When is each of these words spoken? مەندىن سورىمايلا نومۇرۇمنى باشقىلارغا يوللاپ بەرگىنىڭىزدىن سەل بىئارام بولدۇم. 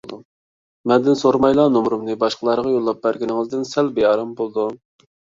مەندىن 0.91 1.17
سورىمايلا 1.17 1.65
نومۇرۇمنى 1.73 2.15
باشقىلارغا 2.23 2.71
يوللاپ 2.75 3.03
بەرگىنىڭىزدىن 3.03 3.67
سەل 3.73 3.91
بىئارام 3.99 4.33
بولدۇم. 4.41 4.73